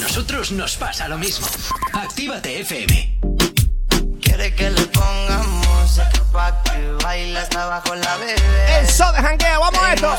nosotros 0.00 0.52
nos 0.52 0.76
pasa 0.76 1.08
lo 1.08 1.18
mismo. 1.18 1.46
Actívate 1.92 2.60
FM. 2.60 3.18
Quiere 4.20 4.54
que 4.54 4.70
le 4.70 4.82
pongamos 4.86 6.00
pa' 6.32 6.62
que 6.62 6.92
baila 7.02 7.40
hasta 7.40 7.64
abajo 7.64 7.94
la 7.94 8.16
bebé. 8.16 8.80
Eso 8.82 9.10
de 9.12 9.18
vamos 9.58 9.82
a 9.82 9.94
esto. 9.94 10.16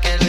que 0.00 0.20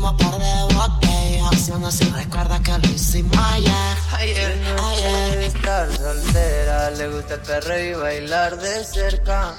dimos 0.00 0.14
par 0.14 0.38
de 0.38 0.74
botellas. 0.74 1.68
no 1.78 1.90
si 1.90 2.04
recuerda 2.04 2.58
que 2.62 2.78
lo 2.78 2.94
hicimos 2.94 3.36
ayer. 3.36 3.96
Ayer, 4.18 4.76
ayer. 4.82 5.38
Estar 5.42 5.92
soltera, 5.94 6.90
le 6.92 7.08
gusta 7.08 7.34
el 7.34 7.40
perreo 7.40 7.98
y 7.98 8.00
bailar 8.00 8.56
de 8.56 8.84
cerca. 8.84 9.54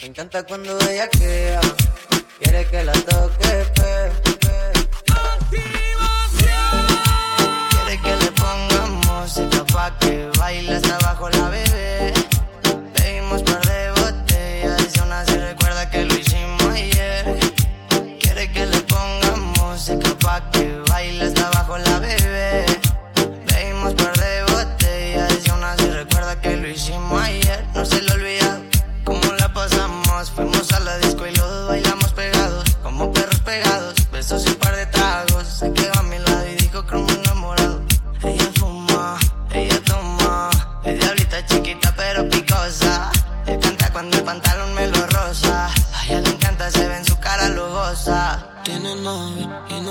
Me 0.00 0.06
encanta 0.08 0.44
cuando 0.44 0.78
ella 0.88 1.08
queda. 1.08 1.60
Quiere 2.38 2.66
que 2.68 2.84
la 2.84 2.92
toque, 2.92 3.66
pe, 3.74 4.12
Quiere 7.70 8.02
que 8.02 8.16
le 8.16 8.30
ponga 8.32 8.86
música 9.06 9.64
pa' 9.72 9.98
que 9.98 10.30
baile 10.38 10.76
hasta 10.76 10.94
abajo 10.96 11.28
la 11.30 11.48
vez. 11.48 11.67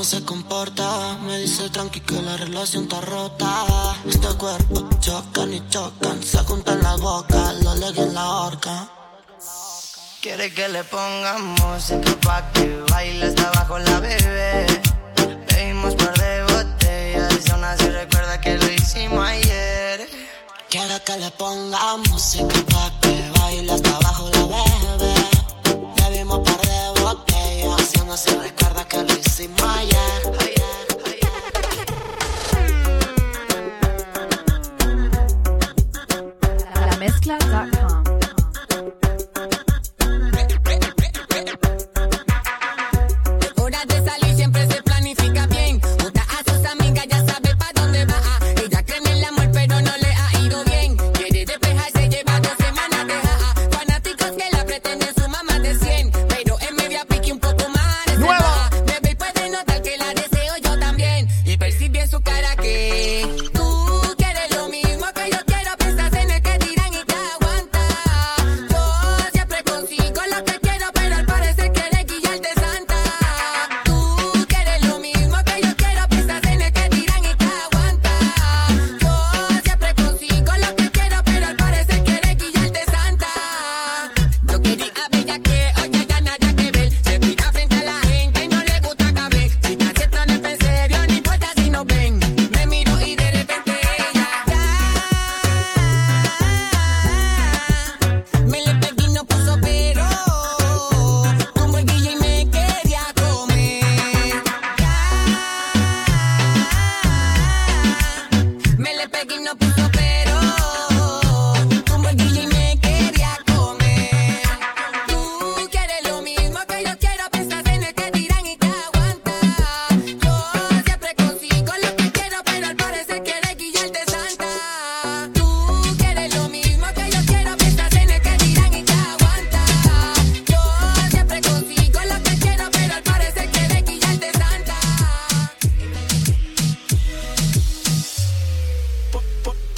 se 0.07 0.23
comporta. 0.23 1.17
Me 1.25 1.37
dice 1.39 1.69
tranqui 1.69 1.99
que 1.99 2.21
la 2.21 2.37
relación 2.37 2.83
está 2.83 3.01
rota. 3.01 3.49
Este 4.05 4.29
cuerpo 4.35 4.87
chocan 5.01 5.53
y 5.53 5.61
chocan, 5.69 6.23
se 6.23 6.37
juntan 6.45 6.81
la 6.81 6.95
boca, 6.95 7.51
lo 7.63 7.75
legué 7.75 8.03
en 8.03 8.13
la 8.13 8.25
horca. 8.41 8.89
Quiere 10.21 10.53
que 10.53 10.69
le 10.69 10.83
ponga 10.85 11.37
música 11.39 12.11
pa' 12.25 12.51
que 12.53 12.83
baile 12.89 13.25
hasta 13.25 13.49
abajo 13.49 13.79
la 13.79 13.99
bebé. 13.99 14.65
Bebimos 15.49 15.95
par 15.95 16.13
de 16.17 16.43
botellas 16.43 17.45
y 17.45 17.51
aún 17.51 17.63
así 17.65 17.89
recuerda 17.89 18.39
que 18.39 18.57
lo 18.57 18.71
hicimos 18.71 19.27
ayer. 19.27 20.07
Quiere 20.69 21.01
que 21.05 21.17
le 21.17 21.31
ponga 21.31 21.97
música 22.09 22.55
pa' 22.71 22.91
que 23.01 23.31
baile 23.39 23.73
hasta 23.73 23.89
abajo 23.97 24.29
la 24.33 24.45
bebé. 24.45 25.26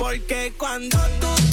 Porque 0.09 0.52
cuando 0.58 0.97
tú 1.22 1.48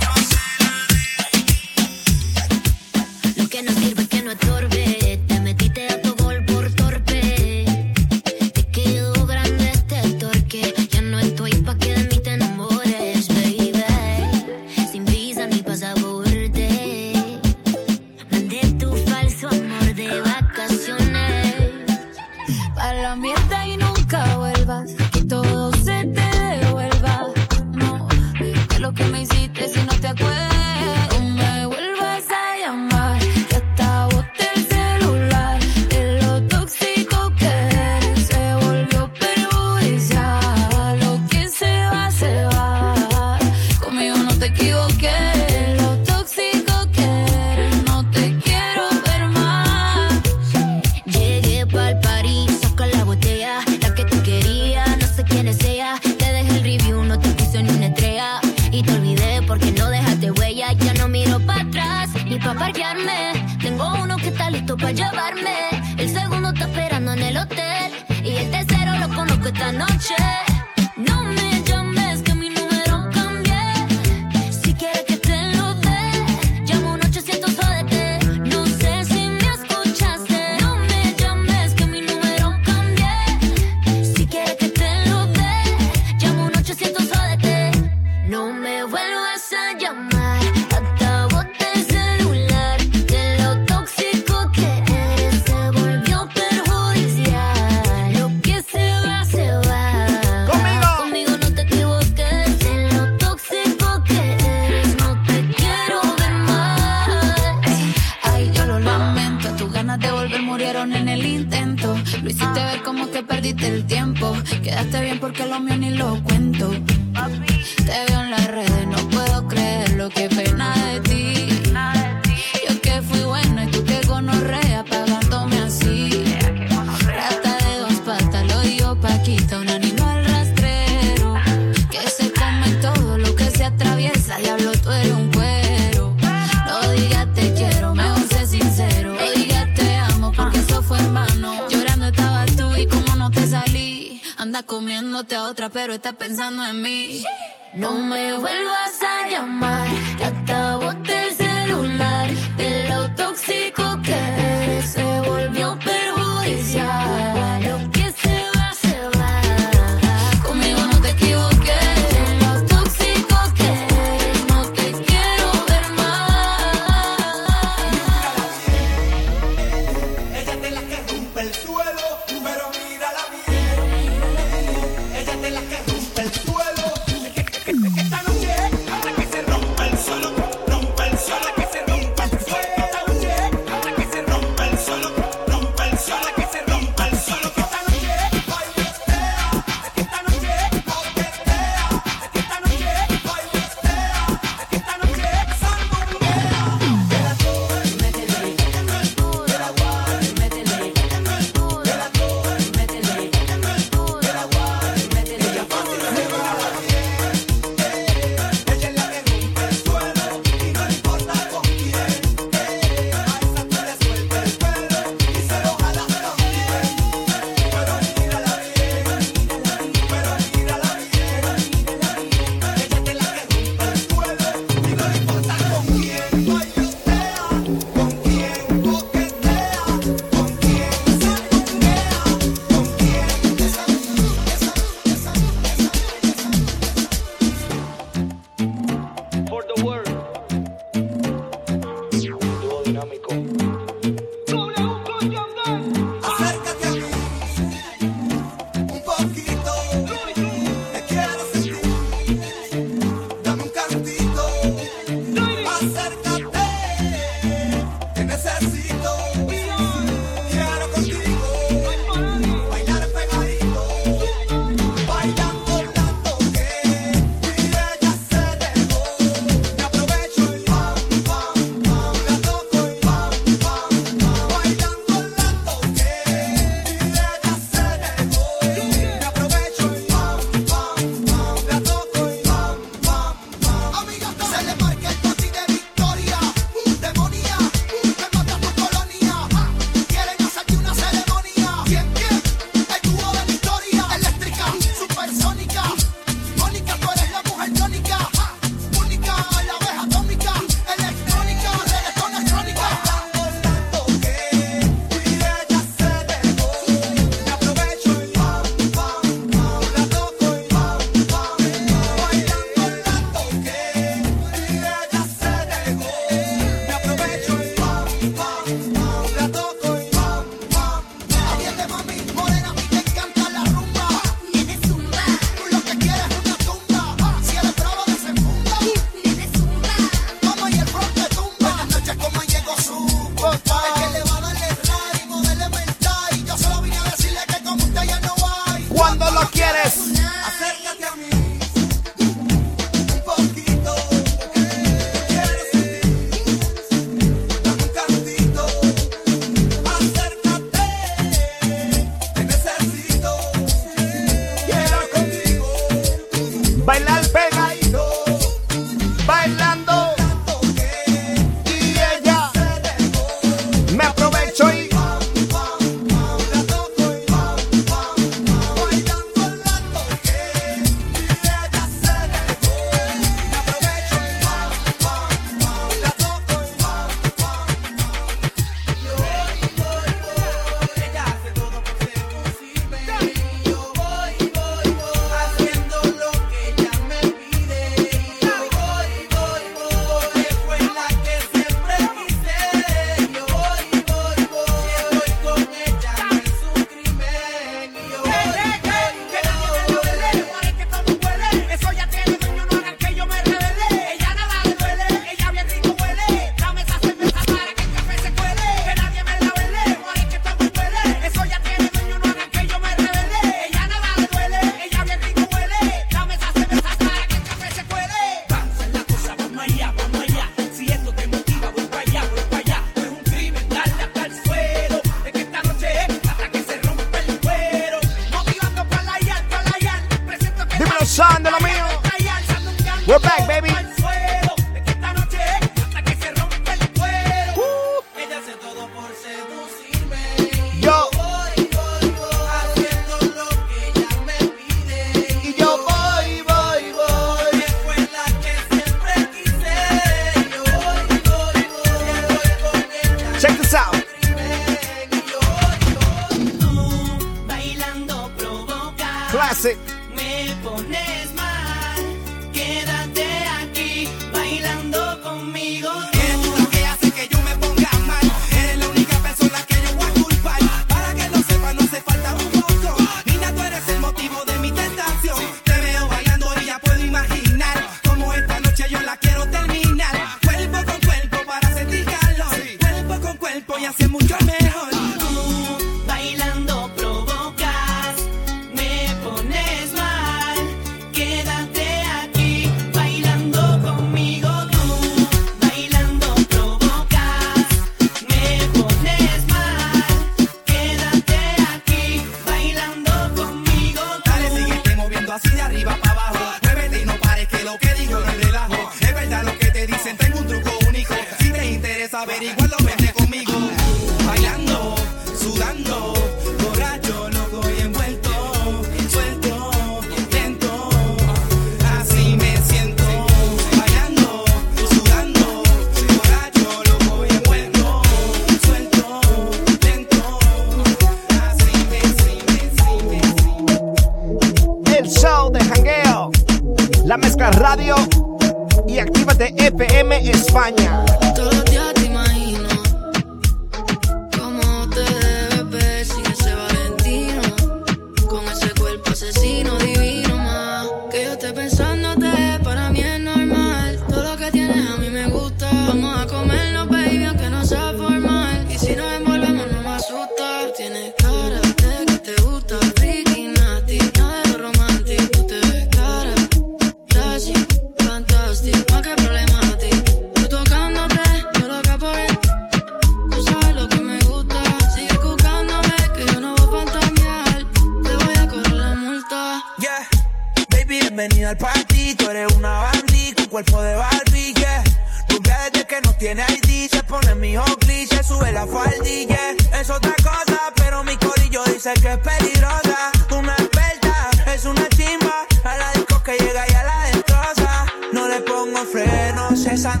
pongo 598.66 598.84
freno, 598.86 599.56
cesan 599.56 600.00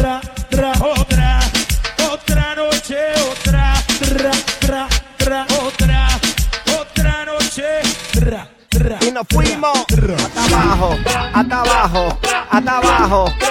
ra, 0.00 0.20
ra, 0.50 0.72
otra, 0.80 1.40
otra 2.10 2.54
noche, 2.54 2.96
otra, 3.30 3.74
ra, 4.16 4.30
ra, 4.68 4.88
ra, 5.18 5.46
otra, 5.62 6.08
otra 6.80 7.24
noche, 7.24 7.80
ra, 8.20 8.48
ra. 8.70 8.98
Y 9.02 9.10
nos 9.10 9.26
fuimos 9.28 9.78
hasta 10.36 10.62
abajo, 10.62 10.96
hasta 11.34 11.60
abajo, 11.60 12.18
hasta 12.50 12.76
abajo. 12.78 13.49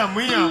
la. 0.00 0.49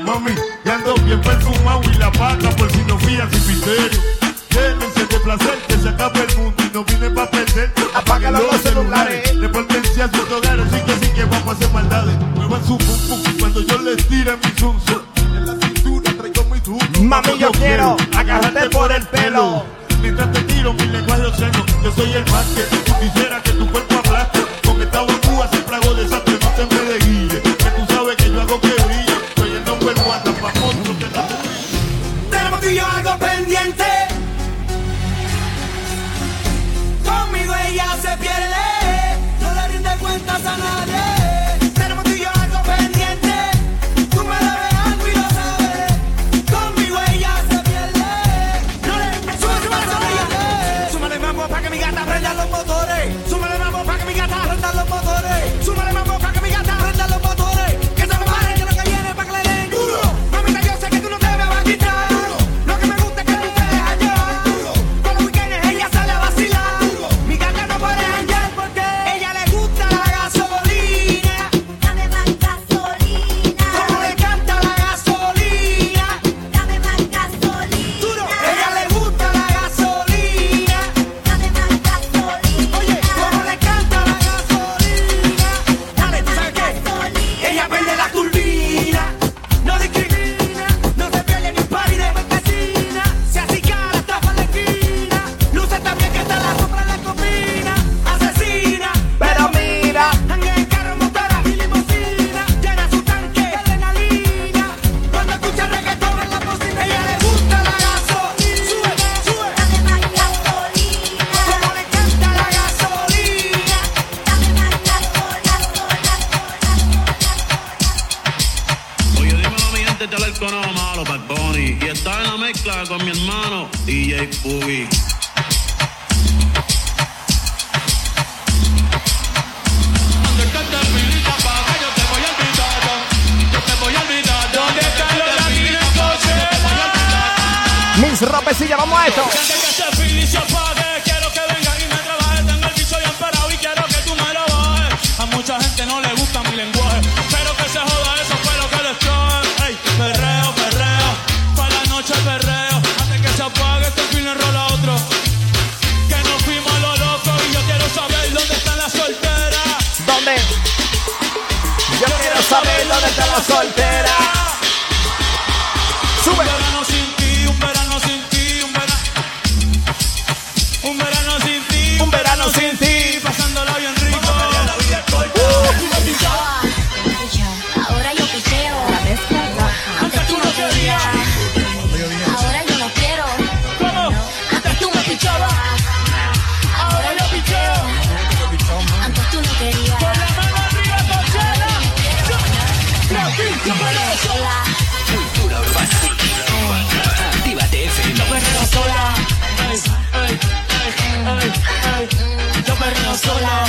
sola. 203.30 203.66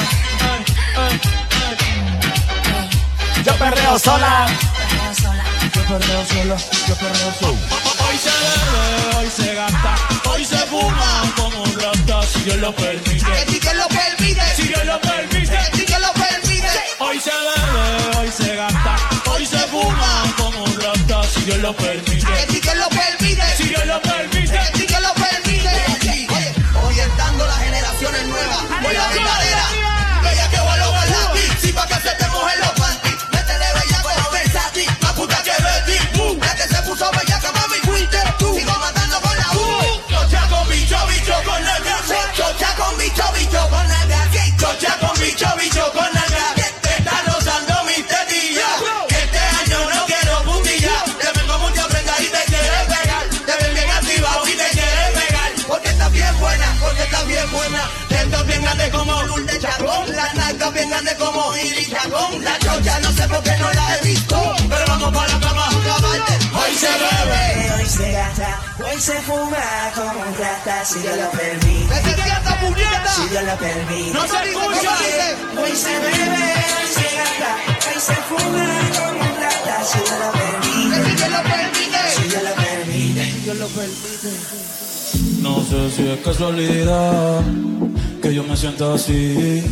Yo 3.45 3.53
perreo 3.55 3.99
sola. 3.99 4.47
Yo 5.75 5.83
perreo 5.85 6.25
solo, 6.27 6.57
yo 6.89 6.95
perreo 6.97 7.31
solo. 7.41 7.59
Hoy 8.05 8.17
se 8.25 8.33
bebe, 8.43 9.17
hoy 9.19 9.31
se 9.31 9.55
gasta, 9.55 9.95
hoy 10.31 10.45
se 10.45 10.59
fuma 10.71 11.11
como 11.37 11.63
un 11.63 11.81
rata 11.81 12.23
si 12.33 12.41
Dios 12.41 12.57
lo 12.57 12.75
permite. 12.75 13.33
Si 13.49 13.59
Dios 13.59 13.75
lo 13.75 13.89
permite, 13.89 14.43
si 14.57 14.63
Dios 14.63 14.85
lo 14.85 15.01
permite, 15.01 15.59
si 15.75 15.85
Dios 15.85 16.01
lo 16.01 16.13
permite. 16.13 16.69
Hoy 16.99 17.21
se 17.21 17.31
bebe, 17.31 18.19
hoy 18.19 18.31
se 18.31 18.57
gasta, 18.57 18.97
hoy 19.31 19.47
se 19.47 19.59
fuma 19.59 20.13
como 20.37 20.65
un 20.65 20.81
rata 20.81 21.23
si 21.33 21.41
Dios 21.43 21.59
lo 21.59 21.73
permite. 21.75 22.35
Si 22.51 22.61
Dios 22.61 22.77
lo 22.77 22.89
permite, 22.89 23.57
si 23.57 23.65
Dios 23.65 23.87
lo 23.87 24.01
permite. 24.01 24.40
se 66.81 66.87
bebe, 66.87 67.73
hoy 67.75 67.87
se 67.87 68.13
gasta, 68.13 68.59
hoy 68.79 68.99
se 68.99 69.21
fuma 69.21 69.93
como 69.95 70.21
un 70.21 70.35
rata, 70.39 70.83
si 70.83 71.01
Dios 71.01 71.15
lo 71.15 71.31
permite. 71.31 71.95
Si 73.15 73.29
Dios 73.29 73.45
lo 73.45 73.57
permite. 73.59 74.13
No 74.15 74.23
se 74.27 74.39
escucha. 74.49 74.95
Hoy 75.61 75.77
se 75.77 75.95
bebe, 76.05 76.51
hoy 76.77 76.89
se 76.97 77.09
gasta, 77.19 77.51
hoy 77.87 78.01
se 78.01 78.17
fuma 78.29 78.67
como 78.97 79.21
un 79.21 79.35
rata, 79.43 79.75
si 79.85 79.99
Dios 79.99 80.19
lo 80.25 80.29
permite. 80.41 80.97
Si 81.05 81.13
Dios 81.17 81.31
lo 81.31 81.43
permite. 81.53 82.01
Si 82.15 82.23
Dios 82.29 82.43
lo 82.43 82.55
permite. 82.65 83.25
Si 83.25 83.39
Dios 83.41 83.57
lo 83.59 83.69
permite. 83.69 84.31
No 85.43 85.65
sé 85.65 85.91
si 85.91 86.09
es 86.09 86.21
casualidad 86.21 87.43
que 88.23 88.35
yo 88.35 88.43
me 88.45 88.57
sienta 88.57 88.95
así. 88.95 89.65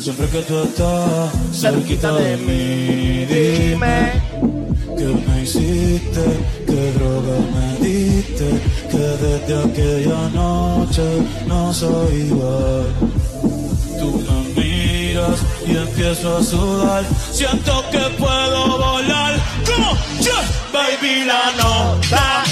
Siempre 0.00 0.28
que 0.28 0.42
tú 0.42 0.62
estás 0.62 1.30
cerquita 1.52 2.12
de 2.12 2.36
mí, 2.36 3.73
diste, 6.04 6.24
qué 6.66 6.92
droga 6.92 7.36
me 7.54 7.86
diste, 7.86 8.48
que 8.90 8.98
desde 8.98 9.58
aquella 9.64 10.28
noche 10.34 11.02
no 11.46 11.72
soy 11.72 12.14
igual. 12.14 12.86
Tú 13.98 14.22
me 14.26 14.62
miras 14.62 15.40
y 15.66 15.76
empiezo 15.76 16.36
a 16.36 16.42
sudar, 16.42 17.04
siento 17.32 17.84
que 17.90 18.00
puedo 18.18 18.78
volar. 18.78 19.38
Como 19.64 19.92
yo, 20.20 20.36
baby, 20.72 21.24
la 21.24 21.52
nota. 21.56 22.43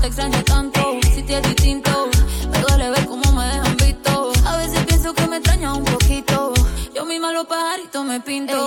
te 0.00 0.06
extrañé 0.06 0.42
tanto, 0.42 0.98
si 1.14 1.22
te 1.22 1.38
es 1.38 1.42
distinto, 1.42 2.08
me 2.50 2.58
duele 2.60 2.90
ver 2.90 3.06
cómo 3.06 3.32
me 3.32 3.44
dejan 3.44 3.76
visto. 3.76 4.32
A 4.46 4.56
veces 4.56 4.84
pienso 4.86 5.12
que 5.14 5.26
me 5.26 5.36
extraña 5.36 5.74
un 5.74 5.84
poquito, 5.84 6.54
yo 6.94 7.04
misma 7.04 7.32
los 7.32 7.46
pajaritos 7.46 8.04
me 8.04 8.20
pinto. 8.20 8.63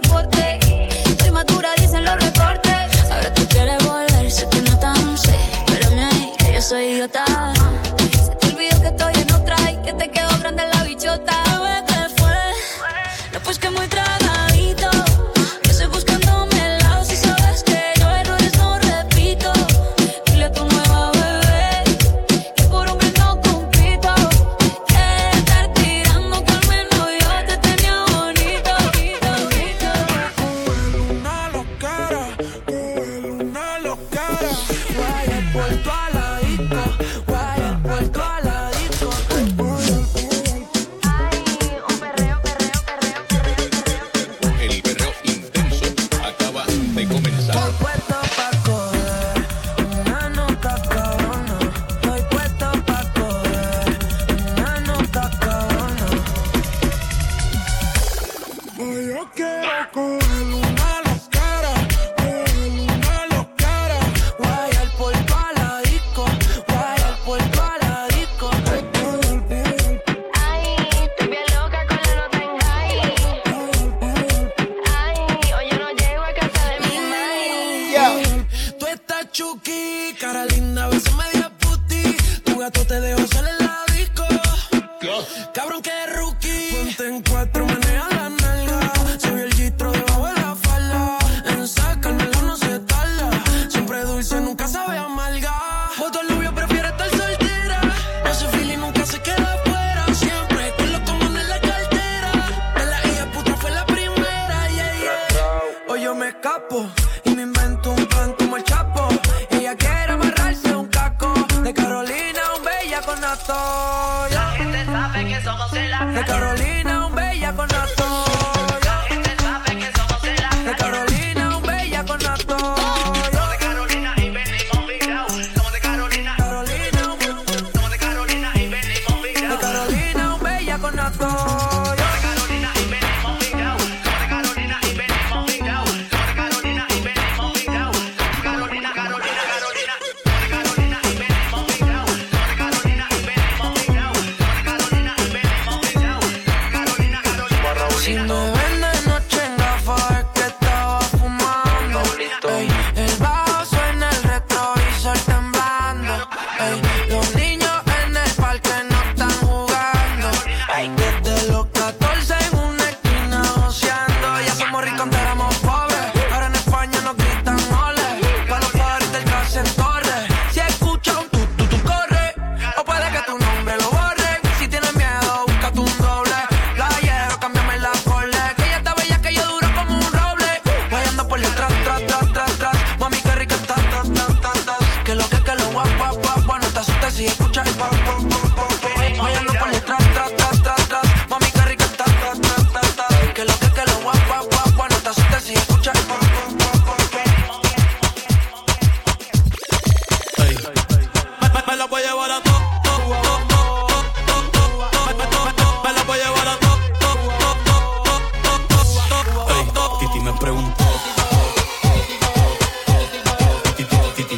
pasaporte 0.00 0.27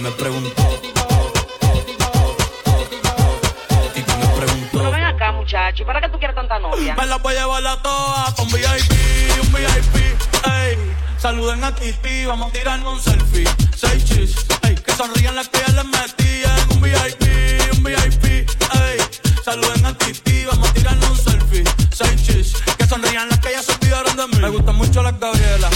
me 0.01 0.11
preguntó. 0.13 0.81
Titi 3.95 4.13
me 4.17 4.27
preguntó. 4.37 4.79
Pero 4.79 4.91
ven 4.91 5.05
acá, 5.05 5.33
muchacho, 5.33 5.85
¿para 5.85 6.01
qué 6.01 6.09
tú 6.09 6.19
quieres 6.19 6.35
tanta 6.35 6.59
novia? 6.59 6.95
Me 6.95 7.07
la 7.07 7.17
voy 7.17 7.35
a 7.37 7.41
llevar 7.41 7.63
la 7.63 7.83
toa 7.83 8.33
con 8.37 8.47
VIP, 8.49 8.93
un 9.43 9.53
VIP, 9.53 9.97
ey. 10.47 10.79
Saluden 11.19 11.63
a 11.65 11.75
Titi, 11.75 12.25
vamos 12.25 12.49
a 12.49 12.53
tirarnos 12.53 12.95
un 12.95 13.01
selfie. 13.01 13.45
Seis 13.77 14.05
chis, 14.05 14.35
ey. 14.63 14.75
Que 14.75 14.93
sonrían 14.93 15.37
las 15.37 15.49
que 15.49 15.59
ya 15.67 15.73
les 15.75 15.85
metían. 15.85 16.71
Un 16.71 16.81
VIP, 16.81 17.77
un 17.77 17.83
VIP, 17.83 18.25
ey. 18.25 18.99
Saluden 19.45 19.85
a 19.85 19.99
Titi, 19.99 20.47
vamos 20.47 20.69
a 20.69 20.73
tirarnos 20.73 21.11
un 21.11 21.17
selfie. 21.19 21.65
Seis 21.93 22.23
chis, 22.23 22.55
que 22.79 22.87
sonrían 22.87 23.29
las 23.29 23.39
que 23.41 23.53
ya 23.53 23.63
se 23.63 23.73
olvidaron 23.73 24.17
de 24.17 24.27
mí. 24.29 24.39
Me 24.41 24.49
gusta 24.49 24.73
mucho 24.73 25.03
las 25.03 25.19
Gabriela 25.19 25.69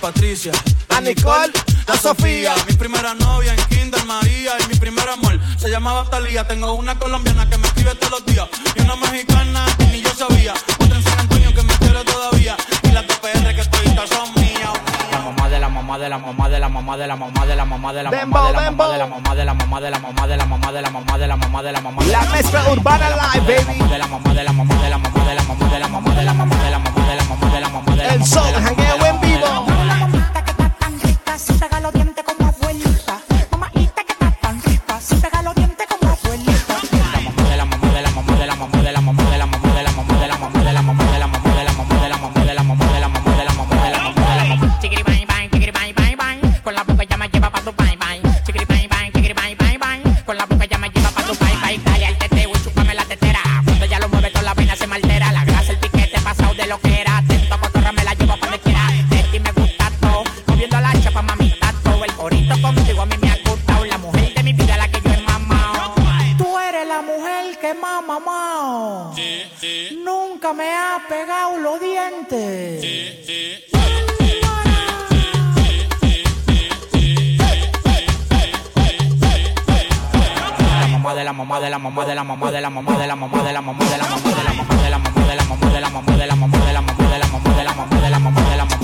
Patricia, 0.00 0.52
la 0.88 1.00
Nicole, 1.00 1.52
la 1.86 1.96
Sofía. 1.96 2.54
Mi 2.66 2.74
primera 2.74 3.14
novia 3.14 3.52
en 3.54 3.60
Kinder 3.68 4.04
María 4.06 4.52
y 4.64 4.68
mi 4.68 4.74
primer 4.76 5.06
amor 5.08 5.38
se 5.58 5.68
llamaba 5.68 6.08
Talía. 6.08 6.46
Tengo 6.48 6.72
una 6.72 6.98
colombiana 6.98 7.48
que 7.48 7.58
me 7.58 7.66
escribe 7.66 7.94
todos 7.96 8.10
los 8.12 8.26
días 8.26 8.48
y 8.76 8.80
una 8.82 8.96
mexicana 8.96 9.66
que 9.78 9.84
ni 9.86 10.00
yo 10.00 10.10
sabía. 10.14 10.54
Otra 10.78 10.96
en 10.96 11.02
San 11.02 11.18
Antonio 11.20 11.54
que 11.54 11.62
me 11.62 11.74
quiere 11.74 12.02
todavía 12.04 12.56
y 12.82 12.88
las 12.92 13.06
de 13.06 13.14
PR 13.14 13.54
que 13.54 13.60
estoy 13.60 13.86
son 14.08 14.34
mías. 14.36 14.70
La 15.12 15.18
mamá 15.20 15.48
de 15.48 15.58
la 15.58 15.68
mamá 15.68 15.98
de 15.98 16.08
la 16.08 16.18
mamá 16.18 16.48
de 16.48 16.58
la 16.60 16.68
mamá 16.68 16.96
de 16.96 17.06
la 17.06 17.16
mamá 17.16 17.46
de 17.46 17.56
la 17.56 17.64
mamá 17.64 17.92
de 17.92 18.02
la 18.02 18.10
mamá 18.10 18.20
Dembow, 18.20 18.46
de 18.46 18.52
la 18.52 18.62
dembow. 18.62 18.86
mamá 18.86 18.92
de 18.92 18.98
la 18.98 19.06
mamá 19.06 19.34
de 19.34 19.44
la 19.44 19.54
mamá 19.54 19.80
de 19.80 19.90
la 19.90 19.98
mamá 19.98 20.26
de 20.26 20.36
la 20.36 20.46
mamá 20.46 20.72
de 20.72 20.80
la 20.82 20.90
mamá 20.90 21.18
de 21.18 21.26
la 21.26 21.36
mamá 21.36 21.62
de 21.62 21.72
la 21.72 21.80
mamá 21.80 22.04
de 22.04 22.10
La 22.10 22.22
mezcla 22.32 22.70
urbana 22.72 23.10
live, 23.34 23.64
baby. 23.66 23.88
de 23.90 23.98
la 23.98 24.06
mamá 24.06 24.34
de 24.34 24.44
la 24.44 24.52
mamá 24.52 24.74
de 24.82 24.90
la 24.90 24.98
mamá 24.98 25.24
de 25.24 25.34
la 25.34 25.42
mamá 25.42 25.68
de 25.70 25.78
la 25.78 25.88
mamá 25.88 26.14
de 26.14 26.24
la 26.24 26.32
mamá 26.34 26.56
de 26.64 26.70
la 26.70 26.78
mamá 26.78 27.04
de 27.04 27.16
la 27.16 27.18
mamá 27.24 27.50
de 27.52 27.60
la 27.60 27.68
mamá 27.68 27.96
de 27.96 28.02
la 28.02 28.14
El 28.14 28.24
sol, 28.24 28.52
jangueo 28.62 29.06
en 29.06 29.20
vivo. 29.20 29.29
Si 29.29 29.29
los 72.28 72.28
dientes. 72.28 73.70
la 80.80 80.96
mamá 80.96 81.14
de 81.14 81.24
la 81.24 81.32
mamá 81.32 81.60
de 81.60 81.70
la 81.70 81.78
mamá 81.78 82.04
de 82.04 82.14
la 82.14 82.24
mamá 82.24 82.50
de 82.50 82.60
la 82.60 82.70
mamá 82.70 82.98
de 82.98 83.06
la 83.06 83.16
mamá 83.16 83.44
de 83.44 83.52
la 83.52 83.60
mamá 83.60 83.84
de 83.86 83.98
la 83.98 84.08
mamá 84.08 84.24
de 84.26 84.44
la 84.44 84.52
mamá 84.52 84.82
de 84.82 84.90
la 84.90 84.98
mamá 84.98 85.22
de 85.22 85.36
la 85.36 85.44
mamá 85.44 85.70
de 85.70 85.80
la 85.80 85.88
mamá 85.88 86.16
de 86.16 86.26
la 86.26 86.36
mamá 86.36 86.58
de 86.58 86.72
la 86.72 86.80
mamá 86.80 87.08
de 87.08 87.18
la 87.18 87.28
mamá 87.28 87.54
de 87.54 87.64
la 87.64 87.74
mamá 87.74 88.00
de 88.00 88.10
la 88.10 88.18
mamá 88.18 88.50
de 88.50 88.56
la 88.56 88.64
mamá 88.64 88.79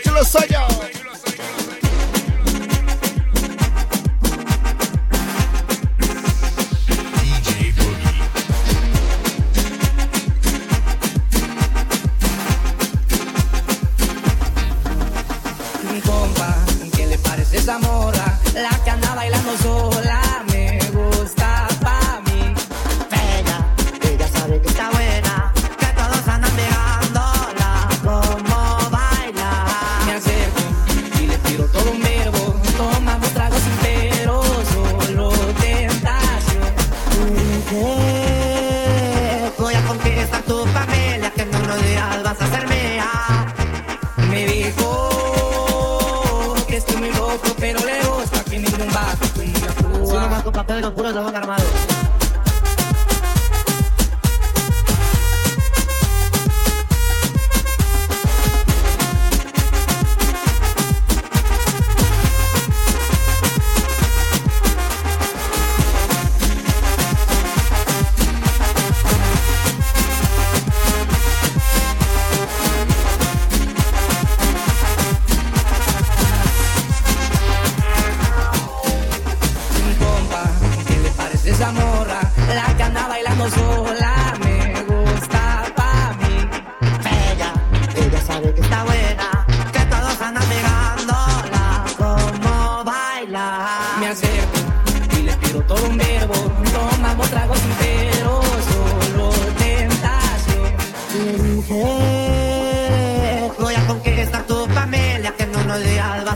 to 0.00 0.10
the 0.10 0.24
side. 0.24 0.55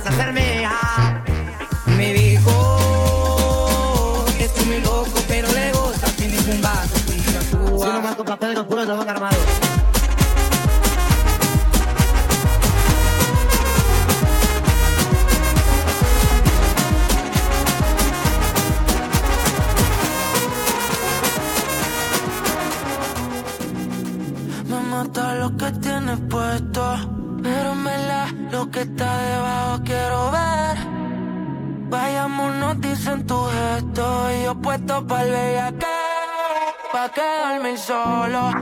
vas 0.05 0.15
hacerme 0.15 0.40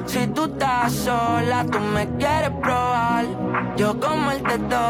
Si 0.08 0.26
tú 0.28 0.44
estás 0.44 0.90
sola, 0.90 1.66
tú 1.70 1.78
me 1.78 2.08
quieres 2.16 2.50
probar. 2.62 3.26
Yo 3.76 4.00
como 4.00 4.30
el 4.30 4.42
teto 4.42 4.87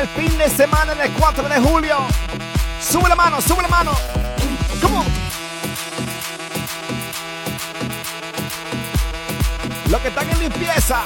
el 0.00 0.08
fin 0.08 0.38
de 0.38 0.48
semana 0.48 0.94
del 0.94 1.12
4 1.12 1.48
de 1.48 1.60
julio. 1.60 1.98
Sube 2.80 3.08
la 3.08 3.14
mano, 3.14 3.40
sube 3.40 3.60
la 3.62 3.68
mano. 3.68 3.92
¿Cómo? 4.80 5.04
Los 9.90 10.00
que 10.00 10.08
están 10.08 10.30
en 10.30 10.40
limpieza, 10.40 11.02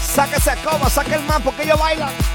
sáquese 0.00 0.50
a 0.50 0.56
coba, 0.56 0.88
saque 0.88 1.14
el 1.14 1.22
man 1.22 1.42
porque 1.42 1.64
ellos 1.64 1.78
bailan. 1.78 2.25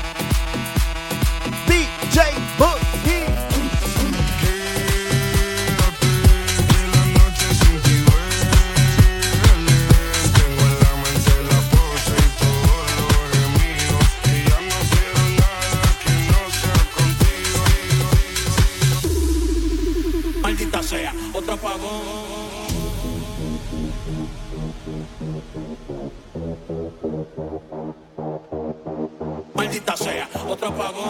Maldita 29.56 29.98
sea, 29.98 30.30
otro 30.48 30.68
apagón. 30.68 31.04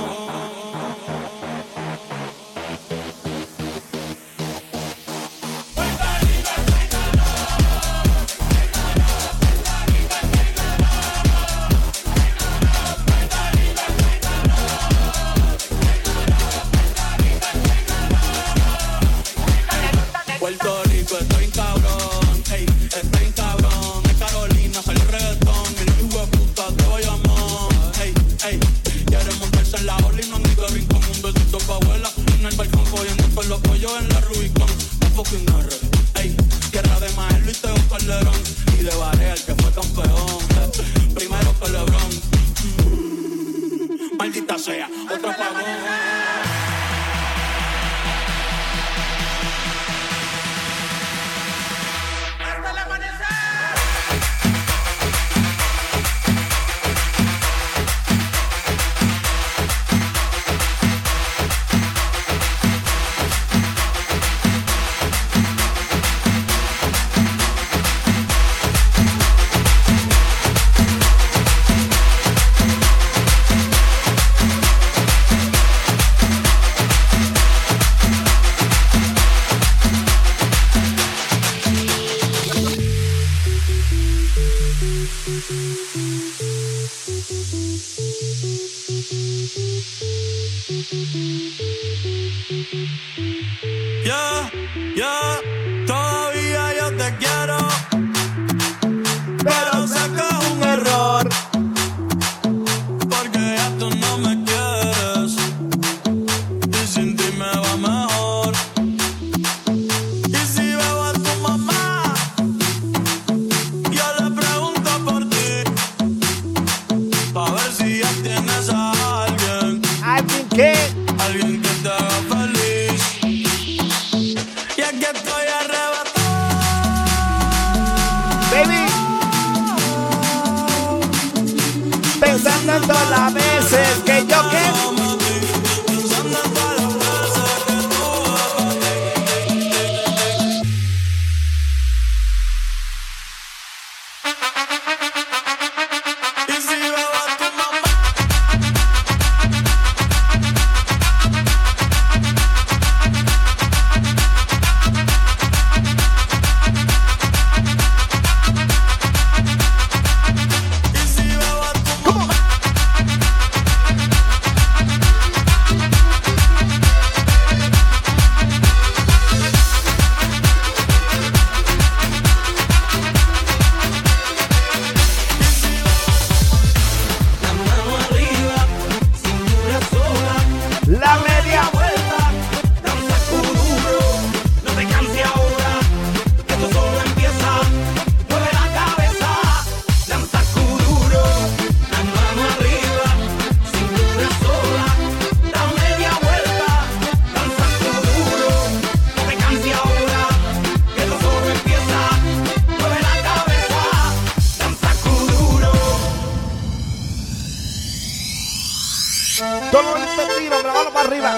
Latino, 210.49 210.67
la 210.67 210.73
mano 210.73 210.91
para 210.91 211.07
arriba. 211.07 211.31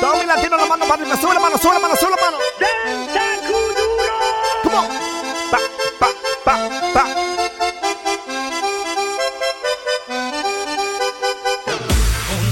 Todo 0.00 0.16
mi 0.18 0.26
latino, 0.26 0.56
la 0.56 0.66
mano 0.66 0.84
para 0.86 1.02
arriba. 1.02 1.16
Sube 1.16 1.34
la 1.34 1.40
mano, 1.40 1.56
sube 1.58 1.74
la 1.74 1.80
mano, 1.80 1.96
sube 1.96 2.10
la 2.10 2.16
mano. 2.16 2.36
Come 4.62 4.76
on. 4.76 4.88
Pa, 5.50 5.58
pa, 5.98 6.08
pa, 6.44 6.68
pa. 6.94 7.04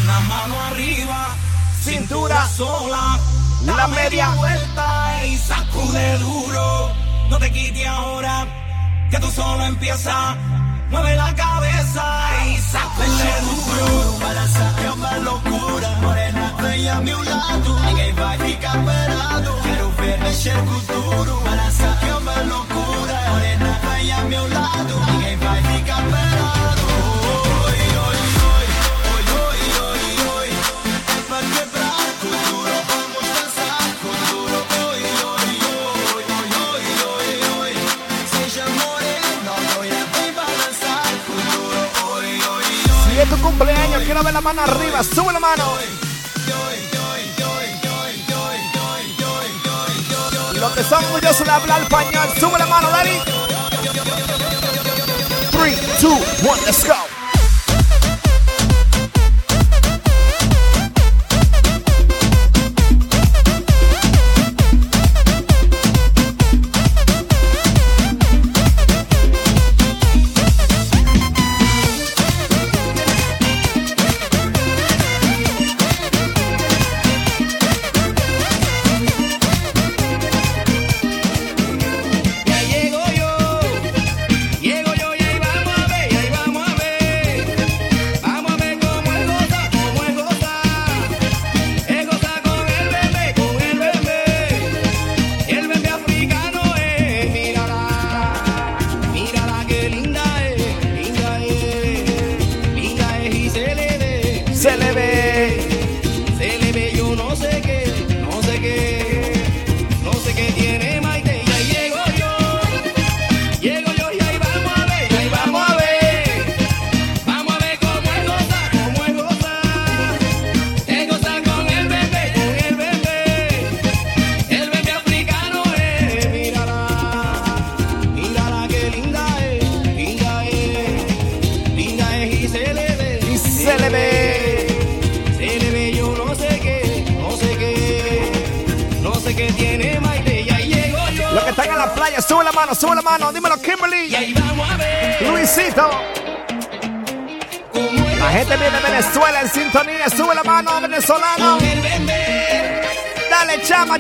Una 0.05 0.21
mano 0.21 0.55
arriba, 0.71 1.29
Cintura 1.83 2.47
sola, 2.49 3.19
La 3.65 3.87
media. 3.89 4.29
vuelta 4.37 5.25
y 5.27 5.37
sacude 5.37 6.19
duro. 6.19 6.91
No 7.29 7.39
te 7.39 7.51
quites 7.51 7.87
ahora, 7.87 8.47
que 9.11 9.19
tú 9.19 9.31
solo 9.31 9.65
empiezas. 9.65 10.37
Mueve 10.91 11.17
la 11.17 11.35
cabeza 11.83 12.79
y 13.07 13.45
duro. 13.45 14.19
Para 14.21 14.47
sacar 14.47 14.93
uma 14.93 15.17
loucura, 15.19 15.89
morena, 16.01 16.55
vem 16.61 16.89
a 16.89 17.01
meu 17.01 17.23
lado. 17.23 17.81
Ninguém 17.87 18.13
vai 18.15 18.39
ficar 18.39 18.85
parado. 18.85 19.55
Quero 19.63 19.91
ver 19.91 20.19
mexer 20.21 20.57
com 20.57 20.93
duro. 20.93 21.37
Para 21.43 21.71
sacar 21.71 22.19
uma 22.21 22.43
loucura, 22.43 23.21
morena, 23.31 23.81
vem 23.83 24.13
a 24.13 24.21
meu 24.25 24.49
lado. 24.49 24.95
Ninguém 25.13 25.37
vai 25.37 25.63
ficar 25.63 26.03
parado. 26.11 26.62
Cumpleaños, 43.43 44.03
quiero 44.05 44.23
ver 44.23 44.33
la 44.33 44.41
mano 44.41 44.63
arriba. 44.63 45.03
Sube 45.03 45.33
la 45.33 45.41
mano. 45.41 45.65
Los 50.55 50.73
que 50.73 50.85
son 50.85 51.05
orgullosos 51.05 51.45
de 51.45 51.51
hablar 51.51 51.83
español, 51.83 52.29
sube 52.39 52.59
la 52.59 52.67
mano, 52.67 52.89
Dani. 52.91 53.19
3, 55.51 56.01
2, 56.01 56.13
1, 56.43 56.57
let's 56.67 56.87
go. 56.87 57.02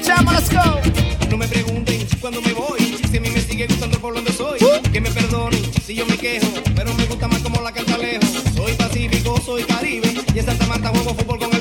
let's 0.00 0.48
go. 0.48 0.80
No 1.28 1.36
me 1.36 1.46
pregunten 1.46 2.06
cuando 2.20 2.40
me 2.40 2.52
voy, 2.54 2.80
si 3.10 3.16
a 3.18 3.20
mí 3.20 3.28
me 3.30 3.40
sigue 3.40 3.66
gustando 3.66 3.98
por 3.98 4.14
donde 4.14 4.32
soy. 4.32 4.58
Que 4.90 5.00
me 5.00 5.10
perdonen 5.10 5.62
si 5.84 5.94
yo 5.94 6.06
me 6.06 6.16
quejo, 6.16 6.48
pero 6.74 6.94
me 6.94 7.04
gusta 7.04 7.28
más 7.28 7.42
como 7.42 7.60
la 7.60 7.72
canta 7.72 7.98
lejos. 7.98 8.30
Soy 8.54 8.72
pacífico, 8.74 9.38
soy 9.44 9.64
caribe, 9.64 10.14
y 10.34 10.38
en 10.38 10.46
Santa 10.46 10.66
Marta 10.66 10.88
juego 10.88 11.14
fútbol 11.14 11.38
con 11.38 11.51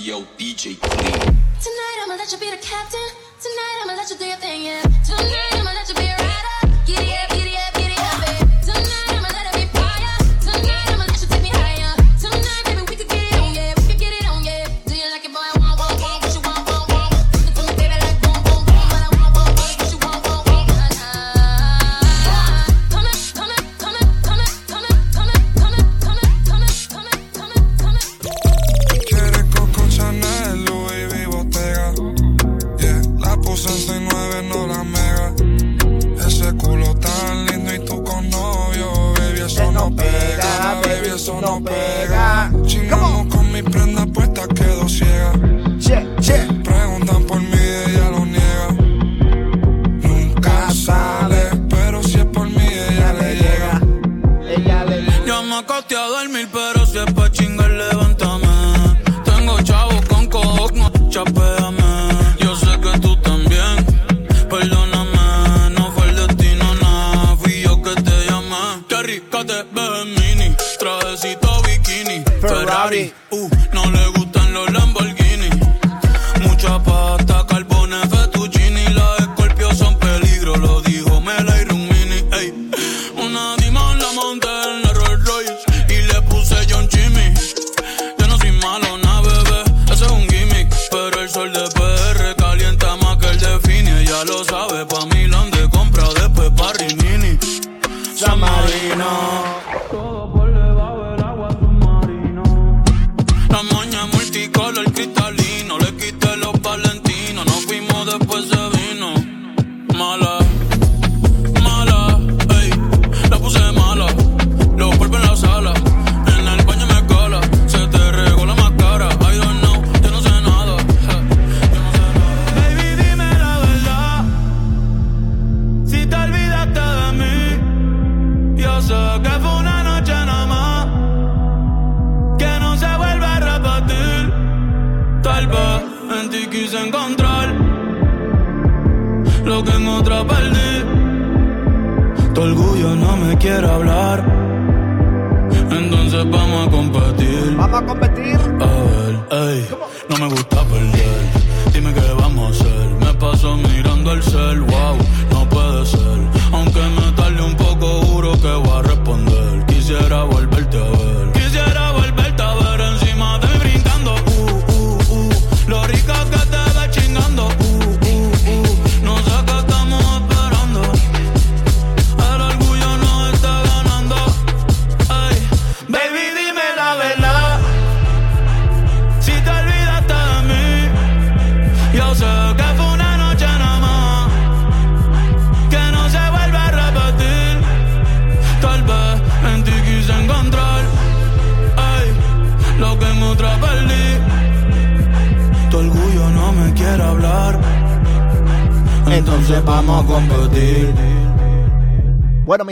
yo, 0.00 0.22
DJ 0.38 0.80
Clean. 0.80 1.12
Tonight 1.60 1.98
I'ma 2.02 2.14
let 2.14 2.32
you 2.32 2.38
be 2.38 2.50
the 2.50 2.56
captain. 2.56 3.08
Tonight 3.40 3.80
I'ma 3.82 3.94
let 3.94 4.10
you 4.10 4.16
do 4.16 4.24
your 4.24 4.36
thing, 4.36 4.64
yeah. 4.64 4.82
Tonight. 5.04 5.59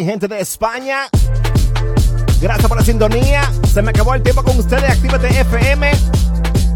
gente 0.09 0.26
de 0.26 0.40
España. 0.40 1.00
Gracias 2.40 2.66
por 2.66 2.78
la 2.78 2.82
sintonía. 2.82 3.42
Se 3.70 3.82
me 3.82 3.90
acabó 3.90 4.14
el 4.14 4.22
tiempo 4.22 4.42
con 4.42 4.59
ustedes. 4.59 4.84
Actívate 4.84 5.28
FM. 5.38 5.90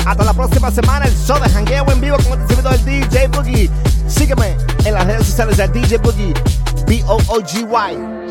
Hasta 0.04 0.22
la 0.22 0.34
próxima 0.34 0.70
semana. 0.70 1.06
El 1.06 1.16
show 1.16 1.40
de 1.42 1.48
jangueo 1.48 1.90
en 1.90 2.00
vivo 2.02 2.18
con 2.28 2.38
el 2.38 2.46
servidor 2.46 2.78
del 2.78 2.84
DJ 2.84 3.28
Boogie. 3.28 3.70
Sígueme 4.06 4.54
en 4.84 4.92
las 4.92 5.06
redes 5.06 5.28
sociales 5.28 5.56
de 5.56 5.66
DJ 5.68 5.96
Boogie. 5.96 6.34
B-O-O-G-Y. 6.86 8.21